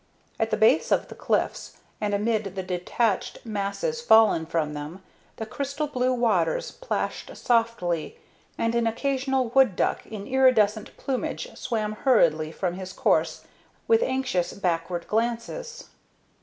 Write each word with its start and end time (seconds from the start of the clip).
At 0.39 0.49
the 0.49 0.57
base 0.57 0.91
of 0.91 1.09
the 1.09 1.13
cliffs, 1.13 1.77
and 2.01 2.15
amid 2.15 2.55
the 2.55 2.63
detached 2.63 3.45
masses 3.45 4.01
fallen 4.01 4.47
from 4.47 4.73
them, 4.73 5.03
the 5.35 5.45
crystal 5.45 5.85
blue 5.85 6.11
waters 6.11 6.71
plashed 6.71 7.37
softly, 7.37 8.17
and 8.57 8.73
an 8.73 8.87
occasional 8.87 9.49
wood 9.49 9.75
duck 9.75 10.03
in 10.07 10.25
iridescent 10.25 10.97
plumage 10.97 11.55
swam 11.55 11.91
hurriedly 11.93 12.51
from 12.51 12.73
his 12.73 12.93
course 12.93 13.45
with 13.87 14.01
anxious 14.01 14.53
backward 14.53 15.07
glances. 15.07 15.89